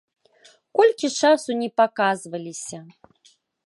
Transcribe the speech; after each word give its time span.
Колькі 0.79 1.07
часу 1.19 1.51
не 1.61 1.69
паказваліся. 1.83 2.77